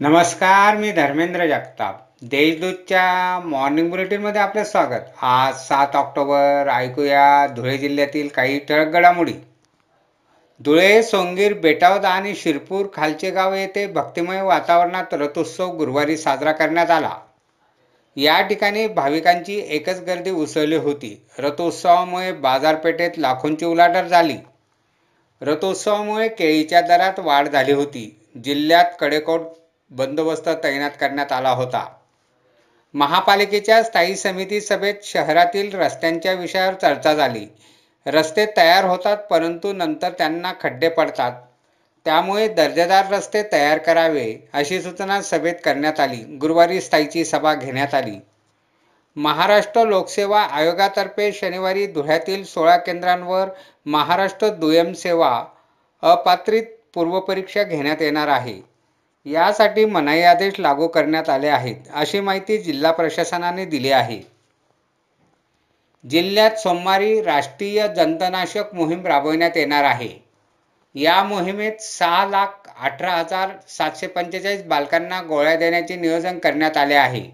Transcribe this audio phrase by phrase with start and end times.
[0.00, 2.00] नमस्कार मी धर्मेंद्र जगताप.
[2.22, 5.00] देशदूतच्या मॉर्निंग बुलेटिनमध्ये आपलं स्वागत.
[5.22, 9.32] आज सात ऑक्टोबर ऐकूया धुळे जिल्ह्यातील काही ठळक घडामोडी.
[10.60, 17.16] धुळे सोंगीर बेटावद आणि शिरपूर खालचे गाव येथे भक्तिमय वातावरणात रथोत्सव गुरुवारी साजरा करण्यात आला.
[18.16, 21.26] या ठिकाणी भाविकांची एकच गर्दी उसळली होती.
[21.38, 24.36] रथोत्सवामुळे बाजारपेठेत लाखोंची उलाढाल झाली.
[25.40, 28.20] रथोत्सवामुळे केळीच्या दरात वाढ झाली होती.
[28.44, 29.40] जिल्ह्यात कडेकोट
[29.90, 31.86] बंदोबस्त तैनात करण्यात आला होता.
[32.94, 37.46] महापालिकेच्या स्थायी समिती सभेत शहरातील रस्त्यांच्या विषयावर चर्चा झाली.
[38.06, 41.32] रस्ते तयार होतात परंतु नंतर त्यांना खड्डे पडतात.
[42.04, 46.16] त्यामुळे दर्जेदार रस्ते तयार करावे अशी सूचना सभेत करण्यात आली.
[46.16, 48.18] गुरुवारी स्थायीची सभा घेण्यात आली.
[49.16, 53.48] महाराष्ट्र लोकसेवा आयोगातर्फे शनिवारी धुळ्यातील सोळा केंद्रांवर
[53.86, 55.44] महाराष्ट्र दुय्यम सेवा
[56.02, 56.62] अपात्रित
[56.94, 58.75] पूर्वपरीक्षा घेण्यात येणार आहे.
[59.26, 64.20] यासाठी मनाई आदेश लागू करण्यात आले आहेत अशी माहिती जिल्हा प्रशासनाने दिली आहे.
[66.04, 70.08] जिल्ह्यात सोमवारी राष्ट्रीय जंतनाशक मोहीम राबविण्यात येणार आहे.
[70.94, 77.24] या मोहिमेत सहा लाख अठरा हजार सातशे पंचेचाळीस बालकांना गोळ्या देण्याचे नियोजन करण्यात आले आहे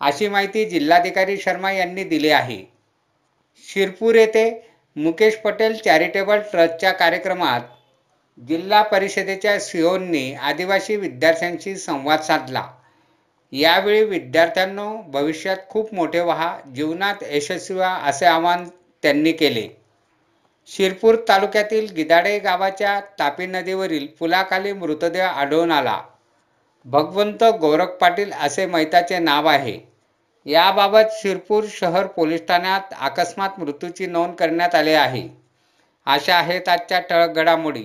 [0.00, 2.62] अशी माहिती जिल्हाधिकारी शर्मा यांनी दिली आहे.
[3.68, 4.48] शिरपूर येथे
[4.96, 7.60] मुकेश पटेल चॅरिटेबल ट्रस्टच्या कार्यक्रमात
[8.38, 12.66] जिल्हा परिषदेच्या सीओंनी आदिवासी विद्यार्थ्यांशी संवाद साधला.
[13.52, 18.64] यावेळी विद्यार्थ्यांनो भविष्यात खूप मोठे व्हा जीवनात यशस्वी व्हा असे आवाहन
[19.02, 19.68] त्यांनी केले.
[20.66, 26.02] शिरपूर तालुक्यातील गिदाडे गावाच्या तापी नदीवरील पुलाखाली मृतदेह आढळून आला.
[26.84, 29.78] भगवंत गोरख पाटील असे मैताचे नाव आहे.
[30.46, 35.28] याबाबत शिरपूर शहर पोलीस ठाण्यात अकस्मात मृत्यूची नोंद करण्यात आली आहे.
[36.06, 37.84] अशा आहेत आजच्या ठळक घडामोडी.